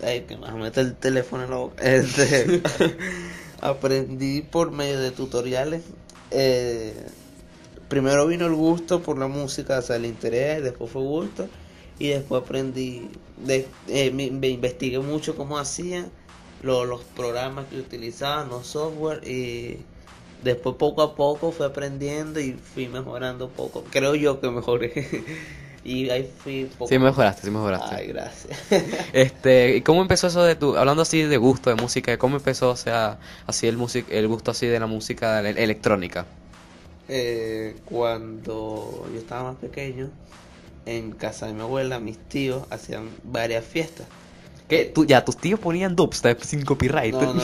[0.03, 1.83] Ay, que me mete el teléfono en la boca.
[1.83, 2.63] Este,
[3.61, 5.83] aprendí por medio de tutoriales.
[6.31, 7.07] Eh,
[7.89, 11.49] primero vino el gusto por la música, o sea, el interés, después fue gusto.
[11.99, 16.11] Y después aprendí, de, eh, me, me investigué mucho cómo hacían
[16.63, 19.27] lo- los programas que utilizaban, los software.
[19.29, 19.79] Y
[20.43, 23.85] después poco a poco fui aprendiendo y fui mejorando poco.
[23.91, 24.93] Creo yo que mejoré.
[25.85, 27.95] y ahí fui poco Sí, mejoraste, sí mejoraste.
[27.95, 28.59] Ay, gracias.
[29.13, 32.71] Este, ¿y cómo empezó eso de tu, hablando así de gusto de música, cómo empezó,
[32.71, 36.27] o sea, así el music, el gusto así de la música ele- electrónica?
[37.09, 40.11] Eh, cuando yo estaba más pequeño,
[40.87, 44.07] en casa de mi abuela, mis tíos hacían varias fiestas.
[44.69, 44.91] ¿Qué?
[44.95, 47.15] Tú, ya, tus tíos ponían dubstep sin copyright.
[47.15, 47.43] No, no,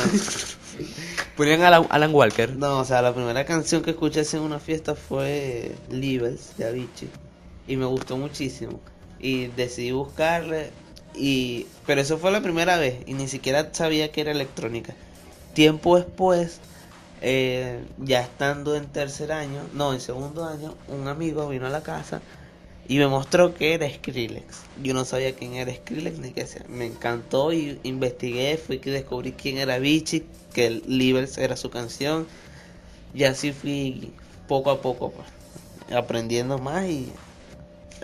[1.36, 2.56] ponían Alan, Alan Walker.
[2.56, 7.10] no, o sea, la primera canción que escuché en una fiesta fue Levels de Avicii
[7.66, 8.80] y me gustó muchísimo
[9.18, 10.70] y decidí buscarle
[11.14, 14.94] y pero eso fue la primera vez y ni siquiera sabía que era electrónica.
[15.52, 16.60] Tiempo después,
[17.20, 21.82] eh, ya estando en tercer año, no, en segundo año, un amigo vino a la
[21.82, 22.22] casa
[22.88, 24.62] y me mostró que era Skrillex.
[24.82, 26.64] Yo no sabía quién era Skrillex ni qué sea.
[26.68, 31.70] Me encantó y investigué, fui que descubrí quién era Vichy, que el Levels era su
[31.70, 32.26] canción.
[33.14, 34.12] Y así fui
[34.48, 37.12] poco a poco, pues, aprendiendo más y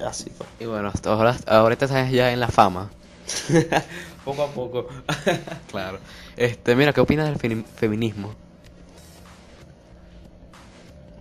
[0.04, 0.48] así pues.
[0.60, 2.90] Y bueno, ahora, ahorita estás ya en la fama.
[4.24, 4.88] poco a poco.
[5.70, 5.98] Claro.
[6.36, 8.34] Este, mira, ¿qué opinas del femi- feminismo?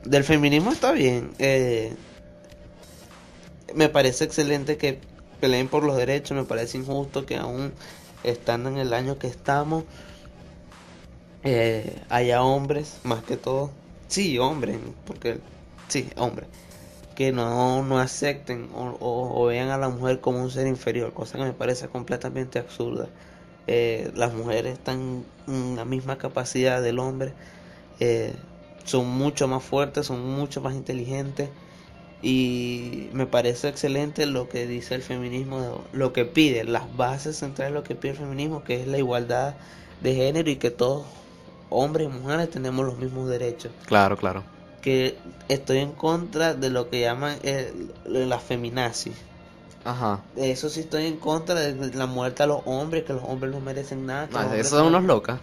[0.03, 1.31] Del feminismo está bien.
[1.39, 1.93] eh,
[3.75, 4.99] me parece excelente que
[5.41, 6.37] peleen por los derechos.
[6.37, 7.73] Me parece injusto que aún
[8.23, 9.83] estando en el año que estamos
[11.43, 13.71] eh, haya hombres, más que todo.
[14.07, 15.39] Sí, hombres, porque
[15.87, 16.47] sí, hombres.
[17.15, 21.37] Que no, no acepten o, o- vean a la mujer como un ser inferior, cosa
[21.37, 23.09] que me parece completamente absurda.
[23.67, 27.33] Eh, las mujeres están en la misma capacidad del hombre.
[27.99, 28.35] eh,
[28.85, 31.49] son mucho más fuertes, son mucho más inteligentes
[32.27, 37.71] y me parece excelente lo que dice el feminismo, lo que pide, las bases centrales
[37.71, 39.53] de lo que pide el feminismo, que es la igualdad
[40.01, 41.05] de género y que todos,
[41.69, 43.71] hombres y mujeres, tenemos los mismos derechos.
[43.85, 44.43] Claro, claro.
[44.81, 45.17] que
[45.49, 47.71] estoy en contra de lo que llaman eh,
[48.05, 49.11] la feminazi.
[49.83, 50.21] Ajá.
[50.35, 53.59] Eso sí estoy en contra de la muerte a los hombres, que los hombres no
[53.59, 54.27] merecen nada.
[54.55, 55.39] esos son no- unos locas.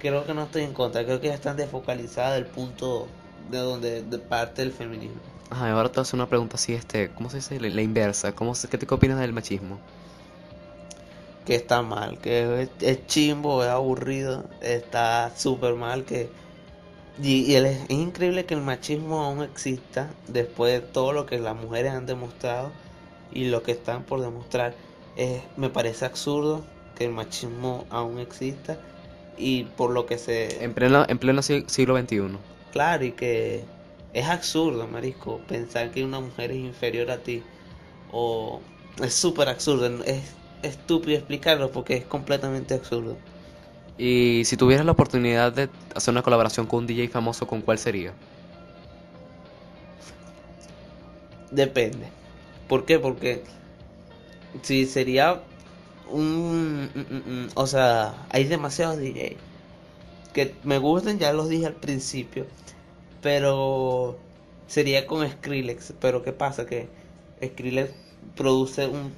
[0.00, 3.08] Creo que no estoy en contra, creo que ya están desfocalizadas del punto
[3.50, 5.20] de donde de parte del feminismo.
[5.48, 7.58] Ajá, ahora te voy a hacer una pregunta así, este, ¿cómo se dice?
[7.60, 8.34] La, inversa.
[8.34, 9.82] ¿Cómo se, ¿Qué te opinas del machismo?
[11.44, 16.34] Que está mal, que es, es chimbo, es aburrido, está súper mal, que...
[17.16, 21.38] Y, y el- es increíble que el machismo aún exista después de todo lo que
[21.38, 22.76] las mujeres han demostrado
[23.30, 24.78] y lo que están por demostrar.
[25.16, 28.80] Es- me parece absurdo que el machismo aún exista
[29.36, 30.64] y por lo que se...
[30.64, 32.40] En pleno, en pleno si- siglo XXI.
[32.70, 33.73] Claro, y que
[34.14, 37.42] es absurdo, marisco, pensar que una mujer es inferior a ti.
[38.10, 38.62] O
[39.02, 43.18] es súper absurdo, es estúpido explicarlo porque es completamente absurdo.
[43.98, 47.78] Y si tuvieras la oportunidad de hacer una colaboración con un DJ famoso, ¿con cuál
[47.78, 48.14] sería?
[51.50, 52.12] Depende.
[52.68, 52.98] ¿Por qué?
[52.98, 53.44] Porque
[54.62, 55.42] si sería
[56.08, 56.90] un...
[56.94, 59.38] mm, mm, mm, O sea, hay demasiados DJ
[60.32, 62.46] que me gustan, ya los dije al principio,
[63.24, 64.18] pero
[64.66, 65.94] sería con Skrillex.
[65.98, 66.66] Pero ¿qué pasa?
[66.66, 66.88] Que
[67.42, 67.90] Skrillex
[68.36, 69.14] produce un,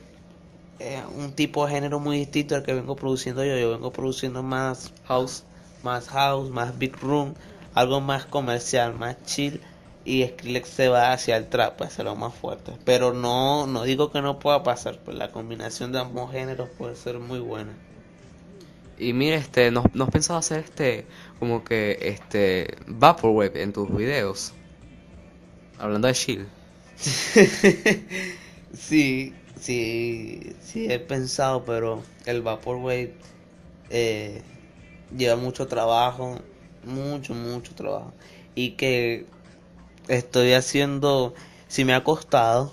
[0.78, 3.58] eh, un tipo de género muy distinto al que vengo produciendo yo.
[3.58, 5.42] Yo vengo produciendo más House.
[5.82, 7.34] más house, más big room,
[7.74, 9.60] algo más comercial, más chill
[10.04, 12.74] y Skrillex se va hacia el trap, hacia lo más fuerte.
[12.84, 16.94] Pero no, no digo que no pueda pasar, pues la combinación de ambos géneros puede
[16.94, 17.72] ser muy buena.
[18.98, 21.06] Y mira, este, ¿no, no has pensado hacer este,
[21.38, 24.52] como que, este, Vaporwave en tus videos?
[25.78, 26.46] Hablando de chill.
[28.72, 33.12] sí, sí, sí he pensado, pero el Vaporwave
[33.90, 34.42] eh,
[35.16, 36.40] lleva mucho trabajo,
[36.84, 38.12] mucho, mucho trabajo.
[38.54, 39.26] Y que
[40.08, 41.34] estoy haciendo,
[41.68, 42.72] si me ha costado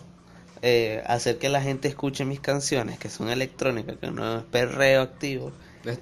[0.61, 5.01] eh, hacer que la gente escuche mis canciones, que son electrónicas, que no es perreo
[5.01, 5.51] activo,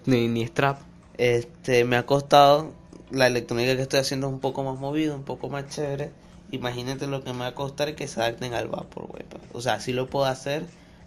[0.05, 0.90] Ni, ni es trap.
[1.21, 2.71] Este, me ha costado,
[3.11, 6.09] la electrónica que estoy haciendo es un poco más movida, un poco más chévere.
[6.51, 9.25] Imagínate lo que me va a costar que se adapten al Vaporwave.
[9.53, 10.63] O sea, sí lo puedo hacer,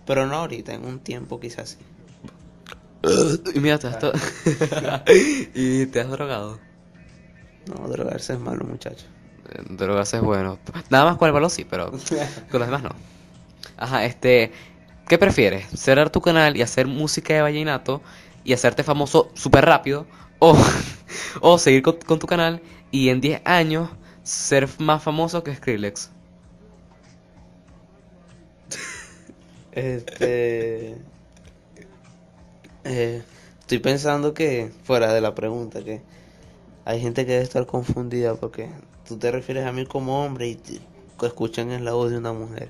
[0.06, 1.78] pero no ahorita, en un tiempo quizás sí.
[3.54, 4.12] Y mira, te has to-
[5.54, 6.58] y te has drogado.
[7.66, 9.06] No, drogarse es malo, muchacho.
[9.50, 10.58] Eh, Drogarse es bueno.
[10.90, 11.90] Nada más con el balón sí, pero
[12.50, 12.90] con los demás no.
[13.76, 14.52] Ajá, este,
[15.08, 15.66] ¿qué prefieres?
[15.78, 18.00] ¿Cerrar tu canal y hacer música de vallenato
[18.44, 20.06] y hacerte famoso súper rápido?
[20.38, 20.56] O,
[21.40, 23.90] o seguir con, tu canal y en 10 años
[24.22, 26.10] ser más famoso que Skrillex.
[29.72, 30.96] Este.
[32.84, 33.22] eh,
[33.58, 36.00] estoy pensando que, fuera de la pregunta, que
[36.84, 38.70] hay gente que debe estar confundida porque
[39.08, 40.80] tú te refieres a mí como hombre y te-
[41.22, 42.68] escuchan en la voz de una mujer.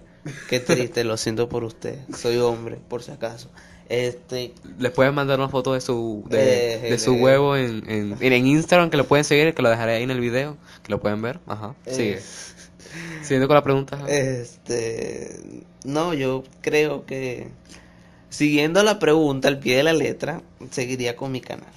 [0.49, 1.99] Qué triste, lo siento por usted.
[2.15, 3.51] Soy hombre, por si acaso.
[3.89, 8.17] Este, Les pueden mandar una foto de su, de, Eh, de su huevo en, en,
[8.21, 11.01] en Instagram, que lo pueden seguir, que lo dejaré ahí en el video, que lo
[11.01, 11.39] pueden ver.
[11.47, 12.15] Ajá, sigue.
[12.15, 12.23] eh,
[13.23, 13.99] Siguiendo con la pregunta.
[14.09, 15.41] Este,
[15.85, 17.49] no, yo creo que
[18.31, 21.69] siguiendo la pregunta al pie de la letra, seguiría con mi canal.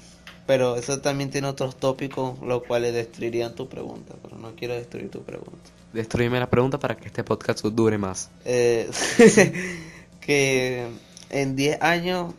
[0.45, 5.09] Pero eso también tiene otros tópicos, los cuales destruirían tu pregunta, pero no quiero destruir
[5.09, 5.69] tu pregunta.
[5.91, 8.29] Destruirme la pregunta para que este podcast dure más.
[8.45, 8.89] Eh,
[10.21, 10.85] que
[11.29, 12.33] en 10 años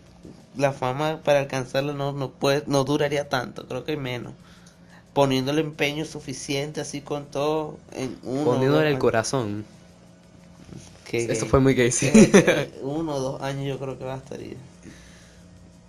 [0.57, 4.33] la fama para alcanzarla no, no, puede, no duraría tanto, creo que menos.
[5.15, 9.01] Poniéndole empeño suficiente así con todo en uno Poniéndole el años.
[9.01, 9.65] corazón.
[11.05, 12.11] Que- Eso fue muy gay, sí.
[12.83, 14.57] Uno o dos años yo creo que bastaría.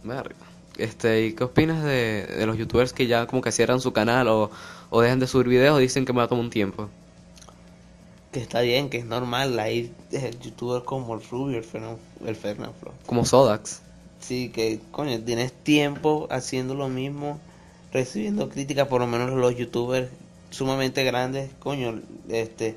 [0.04, 0.36] Verga.
[0.78, 4.28] Este, ¿y qué opinas de, de los youtubers que ya como que cierran su canal
[4.30, 4.50] o,
[4.90, 6.90] o dejan de subir videos o dicen que me va a tomar un tiempo?
[8.32, 9.60] Que está bien, que es normal.
[9.60, 12.94] Hay eh, youtubers como el Rubio, el Fernando, el Fernando Flo.
[13.06, 13.82] Como Sodax.
[14.20, 17.40] Sí, que coño, tienes tiempo haciendo lo mismo,
[17.92, 20.10] recibiendo críticas, por lo menos los youtubers
[20.50, 22.76] sumamente grandes, coño, este,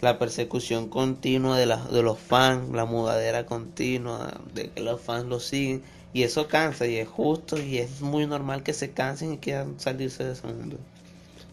[0.00, 5.26] la persecución continua de, la, de los fans, la mudadera continua, de que los fans
[5.26, 9.34] lo siguen, y eso cansa, y es justo, y es muy normal que se cansen
[9.34, 10.78] y quieran salirse de ese mundo.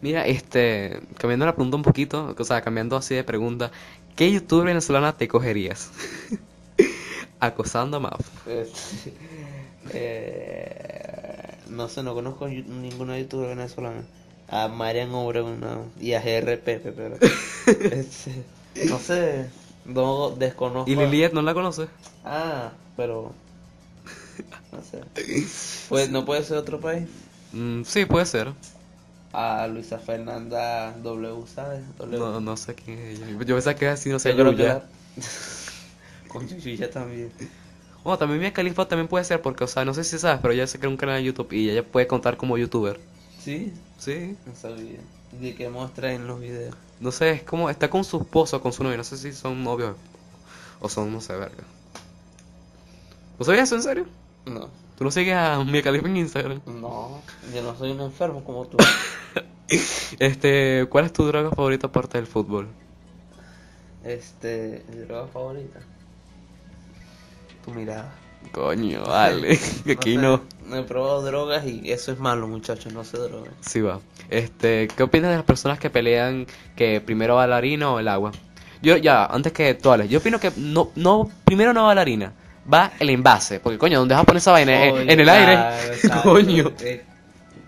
[0.02, 3.70] Mira, este, cambiando la pregunta un poquito, o sea, cambiando así de pregunta,
[4.16, 5.92] ¿qué youtuber venezolana te cogerías?
[7.40, 8.20] Acosando a Maf.
[8.48, 9.14] Este,
[9.92, 14.02] eh, no sé, no conozco ninguna youtuber venezolana.
[14.48, 17.16] A Marian Obregón no, y a GRP, pero
[17.66, 18.42] este,
[18.88, 19.48] no sé,
[19.84, 20.90] no desconozco.
[20.90, 21.88] ¿Y Liliet no la conoces?
[22.24, 23.32] Ah, pero
[24.72, 25.00] no sé.
[25.88, 27.08] Pues no puede ser otro país.
[27.52, 28.52] Mm, sí, puede ser.
[29.32, 31.80] A Luisa Fernanda W, ¿sabes?
[31.98, 32.18] W.
[32.18, 33.26] No, no sé quién es ella.
[33.44, 34.82] Yo pensaba que era así, no sé, Yo la-
[36.28, 37.30] Con Yuya también.
[38.04, 40.52] Bueno, también Mia Khalifa también puede ser porque, o sea, no sé si sabes, pero
[40.54, 42.98] ella se creó un canal de YouTube y ella puede contar como youtuber.
[43.38, 44.36] Sí, Sí.
[44.46, 44.98] no sabía.
[45.40, 46.74] De qué muestra en los videos.
[47.00, 49.62] No sé, es como, está con su esposo, con su novio, no sé si son
[49.62, 49.96] novios
[50.80, 51.62] o son, no sé, verga.
[53.38, 54.06] ¿No sabías eso en serio?
[54.46, 54.68] No,
[55.02, 56.60] ¿Tú no sigues a Mia Khalifa en Instagram?
[56.64, 57.20] no,
[57.52, 58.76] yo no soy un enfermo como tú.
[60.20, 62.68] Este, ¿cuál es tu droga favorita aparte del fútbol?
[64.04, 65.80] Este, mi droga favorita.
[67.64, 68.14] Tu mirada.
[68.52, 69.58] Coño, vale,
[69.90, 70.42] aquí sé, no.
[70.68, 73.50] No he probado drogas y eso es malo, muchachos, no se droguen.
[73.60, 73.98] Sí va.
[74.30, 78.06] Este, ¿qué opinas de las personas que pelean que primero va la harina o el
[78.06, 78.30] agua?
[78.82, 82.02] Yo, ya, antes que tú hables, yo opino que no, no, primero no va la
[82.02, 82.34] harina,
[82.72, 84.84] va el envase, porque coño, ¿dónde vas a poner esa vaina?
[84.86, 86.22] ¿En, Oye, en el claro, aire?
[86.22, 86.72] Coño.
[86.80, 87.04] Eh,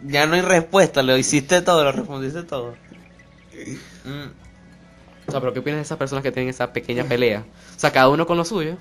[0.06, 2.74] Ya no hay respuesta, lo hiciste todo, lo respondiste todo.
[4.04, 4.28] Mm,
[5.26, 7.44] O sea, pero ¿qué opinas de esas personas que tienen esa pequeña pelea?
[7.76, 8.76] O sea, cada uno con lo suyo.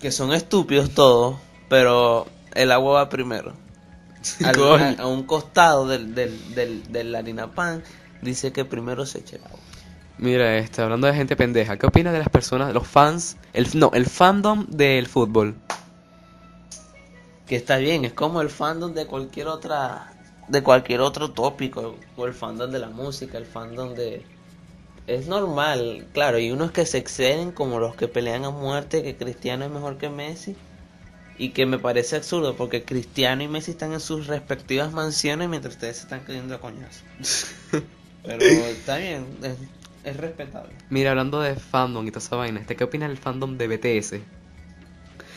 [0.00, 1.36] que son estúpidos todos,
[1.68, 3.52] pero el agua va primero.
[4.44, 7.82] Al- a, a un costado del, del, del, del harina pan
[8.22, 9.58] dice que primero se eche el agua.
[10.18, 13.90] Mira, este, hablando de gente pendeja, ¿qué opinas de las personas, los fans, el, no,
[13.94, 15.56] el fandom del fútbol?
[17.46, 20.10] Que está bien, es como el fandom de cualquier otra
[20.48, 24.24] de cualquier otro tópico, o el fandom de la música, el fandom de
[25.06, 29.16] es normal, claro, y unos que se exceden como los que pelean a muerte que
[29.16, 30.56] Cristiano es mejor que Messi
[31.36, 35.74] y que me parece absurdo porque Cristiano y Messi están en sus respectivas mansiones mientras
[35.74, 37.04] ustedes se están cayendo a coñazo.
[38.24, 39.26] Pero está bien,
[40.04, 40.72] es, es respetable.
[40.90, 44.10] Mira, hablando de fandom y toda esa vaina, este, ¿qué opinas del fandom de BTS?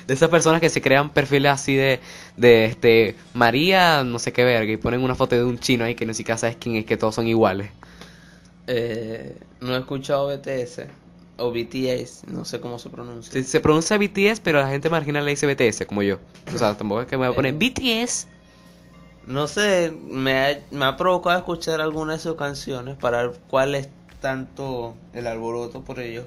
[0.07, 1.99] De esas personas que se crean perfiles así de,
[2.37, 5.95] de este, María, no sé qué verga, y ponen una foto de un chino ahí
[5.95, 7.69] que ni siquiera sabes quién es, que todos son iguales.
[8.67, 10.81] Eh, no he escuchado BTS
[11.37, 13.31] o BTS, no sé cómo se pronuncia.
[13.33, 16.19] Se, se pronuncia BTS, pero la gente marginal le dice BTS, como yo.
[16.53, 17.57] O sea, tampoco es que me voy a poner Eh.
[18.05, 18.27] BTS.
[19.25, 23.75] No sé, me ha, me ha provocado escuchar algunas de sus canciones para ver cuál
[23.75, 23.89] es
[24.21, 26.25] tanto el alboroto por ellos.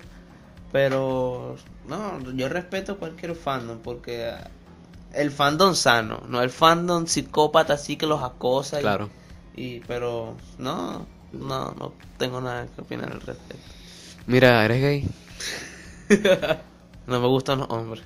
[0.73, 1.57] Pero
[1.89, 4.33] no, yo respeto cualquier fandom porque
[5.13, 8.79] el fandom sano, no el fandom psicópata así que los acosa.
[8.79, 9.09] y- Claro.
[9.57, 13.67] Y, pero no, no, no tengo nada que opinar al respecto.
[14.27, 15.09] Mira, ¿eres gay?
[17.07, 18.05] No me gustan los hombres.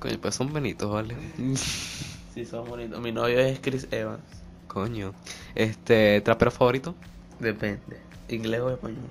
[0.00, 1.14] Coño, pues son bonitos, ¿vale?
[2.34, 3.00] Sí, son bonitos.
[3.00, 4.24] Mi novio es Chris Evans.
[4.66, 5.14] Coño.
[5.54, 6.96] Este, ¿trapero favorito?
[7.38, 8.00] Depende.
[8.28, 9.04] ¿Inglés o español?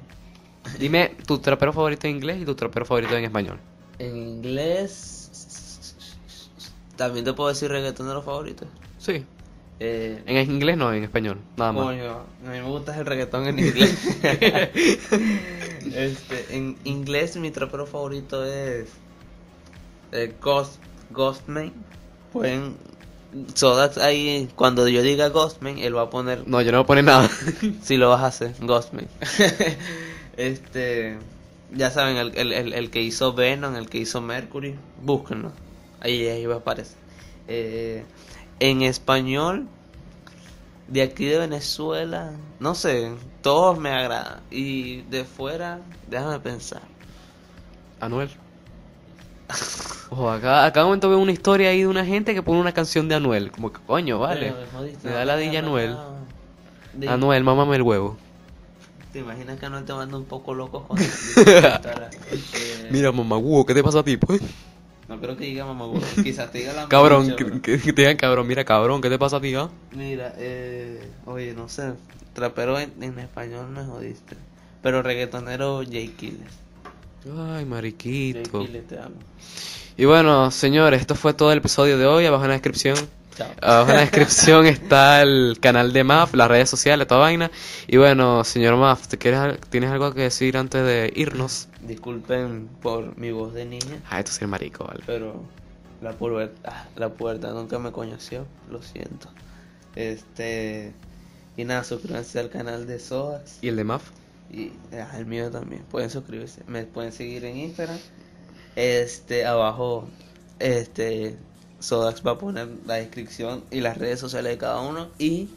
[0.79, 3.59] Dime tu trapero favorito en inglés y tu trapero favorito en español.
[3.99, 5.19] En inglés.
[6.95, 8.65] También te puedo decir reggaetonero favorito.
[8.97, 9.25] Sí.
[9.79, 11.39] Eh, En inglés no, en español.
[11.57, 11.83] Nada más.
[11.85, 14.17] coño, a mí me gusta el reggaetón en inglés.
[15.93, 18.87] este, en inglés mi trapero favorito es
[20.11, 20.75] eh, Ghost,
[21.11, 21.73] Ghostman.
[22.31, 22.75] Pueden
[23.53, 26.87] Sodax ahí cuando yo diga Ghostman, él va a poner No, yo no voy a
[26.87, 27.29] poner nada.
[27.83, 29.07] si lo vas a hacer, Ghostman.
[30.37, 31.17] este,
[31.71, 35.51] ya saben, el, el, el, el que hizo Venom, el que hizo Mercury, búsquenlo.
[35.99, 36.97] Ahí, ahí va a aparecer.
[37.47, 38.05] Eh,
[38.59, 39.67] en español,
[40.87, 44.41] de aquí de Venezuela, no sé, todos me agradan.
[44.51, 46.81] Y de fuera, déjame pensar.
[47.99, 48.29] Anuel.
[50.09, 53.07] Ojo, acá, acá momento veo una historia ahí de una gente que pone una canción
[53.07, 53.51] de Anuel.
[53.51, 54.51] Como que coño, vale.
[54.51, 55.95] Me jodiste, Me no da la dilla Anuel.
[56.93, 58.17] De- Anuel, mámame el huevo.
[59.11, 63.73] ¿Te imaginas que Anuel te manda un poco loco con Eh, Mira, mamá, huevo, ¿qué
[63.73, 64.17] te pasa a ti?
[64.17, 64.41] pues?
[65.07, 65.85] No creo que diga mamá,
[66.23, 67.61] quizás te diga la Cabrón, mucha, que, bro.
[67.61, 69.69] que- que te digan cabrón, mira cabrón, ¿qué te pasa a ti, ah?
[69.91, 71.93] Mira, eh, oye, no sé,
[72.33, 74.37] trapero en, en español me jodiste.
[74.81, 76.62] Pero reggaetonero Jay Kiles.
[77.55, 78.65] Ay, mariquito.
[78.65, 79.15] Kiles te amo.
[79.97, 82.25] Y bueno, señores, esto fue todo el episodio de hoy.
[82.25, 82.97] Abajo en la descripción.
[83.37, 83.47] Chao.
[83.61, 87.49] Abajo en la descripción está el canal de MAF, las redes sociales, toda vaina.
[87.87, 91.67] Y bueno, señor MAF, ¿te quieres, ¿tienes algo que decir antes de irnos?
[91.81, 95.01] Disculpen por mi voz de niña, Ah, esto es marico, vale.
[95.05, 95.41] pero
[96.01, 99.29] la puerta, la puerta nunca me conoció, lo siento.
[99.95, 100.91] Este,
[101.57, 103.59] y nada, suscríbanse al canal de Sodax.
[103.61, 104.03] ¿Y el de MAF?
[104.53, 105.83] Y ah, el mío también.
[105.89, 106.61] Pueden suscribirse.
[106.67, 107.97] Me pueden seguir en Instagram.
[108.75, 110.07] Este, abajo,
[110.59, 111.35] este,
[111.79, 115.09] Sodax va a poner la descripción y las redes sociales de cada uno.
[115.17, 115.49] Y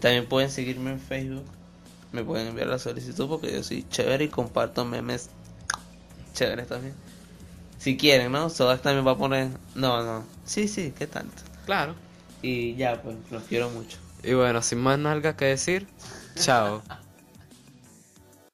[0.00, 1.44] también pueden seguirme en Facebook.
[2.10, 5.28] Me pueden enviar la solicitud porque yo soy chévere y comparto memes
[6.34, 6.94] chéveres también.
[7.78, 8.48] Si quieren, ¿no?
[8.48, 9.50] Sodax también va a poner.
[9.74, 10.24] No, no.
[10.46, 11.42] Sí, sí, ¿qué tanto?
[11.66, 11.94] Claro.
[12.40, 13.98] Y ya, pues, los quiero mucho.
[14.22, 15.86] Y bueno, sin más nada que decir,
[16.36, 16.82] chao.